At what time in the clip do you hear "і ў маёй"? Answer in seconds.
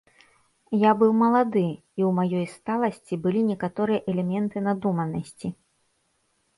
2.01-2.47